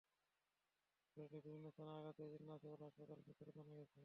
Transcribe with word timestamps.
শরীরের 1.17 1.41
বিভিন্ন 1.45 1.67
স্থানে 1.69 1.91
আঘাতের 1.93 2.27
চিহ্ন 2.31 2.47
আছে 2.55 2.67
বলে 2.71 2.83
হাসপাতাল 2.87 3.19
সূত্রে 3.25 3.49
জানা 3.57 3.73
গেছে। 3.79 3.97